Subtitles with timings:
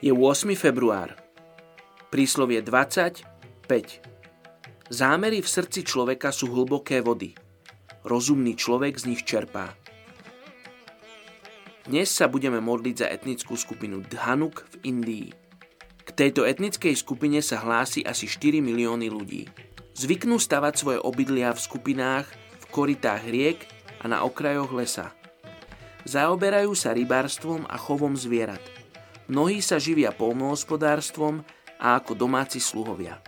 [0.00, 0.56] Je 8.
[0.56, 1.12] február.
[2.08, 3.20] Príslovie 25.
[4.88, 7.36] Zámery v srdci človeka sú hlboké vody.
[8.08, 9.76] Rozumný človek z nich čerpá.
[11.84, 15.28] Dnes sa budeme modliť za etnickú skupinu Dhanuk v Indii.
[16.00, 19.52] K tejto etnickej skupine sa hlási asi 4 milióny ľudí.
[20.00, 22.24] Zvyknú stavať svoje obydlia v skupinách,
[22.56, 23.68] v koritách riek
[24.00, 25.12] a na okrajoch lesa.
[26.08, 28.64] Zaoberajú sa rybárstvom a chovom zvierat–
[29.30, 31.46] Mnohí sa živia polnohospodárstvom
[31.78, 33.22] a ako domáci sluhovia.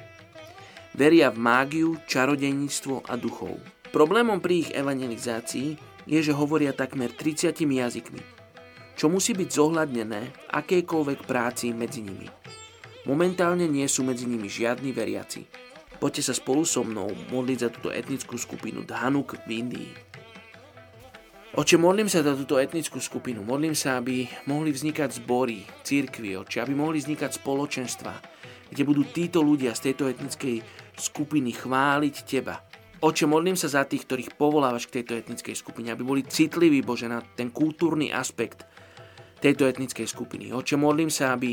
[0.99, 3.55] Veria v mágiu, čarodejníctvo a duchov.
[3.95, 5.79] Problémom pri ich evangelizácii
[6.11, 8.23] je, že hovoria takmer 30 jazykmi,
[8.99, 12.27] čo musí byť zohľadnené v akejkoľvek práci medzi nimi.
[13.07, 15.47] Momentálne nie sú medzi nimi žiadni veriaci.
[16.03, 20.12] Poďte sa spolu so mnou modliť za túto etnickú skupinu Dhanuk v Indii.
[21.53, 23.45] Oče, modlím sa za túto etnickú skupinu.
[23.45, 28.13] Modlím sa, aby mohli vznikať zbory, církvy, oče, aby mohli vznikať spoločenstva,
[28.73, 30.65] kde budú títo ľudia z tejto etnickej
[30.97, 32.57] skupiny chváliť Teba.
[33.05, 37.13] Oče, modlím sa za tých, ktorých povolávaš k tejto etnickej skupine, aby boli citliví, Bože,
[37.13, 38.65] na ten kultúrny aspekt
[39.45, 40.57] tejto etnickej skupiny.
[40.57, 41.53] Oče, modlím sa, aby,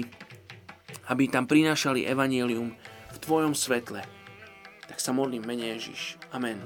[1.12, 2.72] aby tam prinášali evanielium
[3.12, 4.00] v Tvojom svetle.
[4.88, 6.16] Tak sa modlím, mene Ježiš.
[6.32, 6.64] Amen.